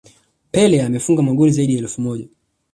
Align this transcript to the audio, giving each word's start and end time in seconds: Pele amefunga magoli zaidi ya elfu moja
Pele 0.51 0.81
amefunga 0.83 1.21
magoli 1.21 1.51
zaidi 1.51 1.73
ya 1.73 1.79
elfu 1.79 2.01
moja 2.01 2.27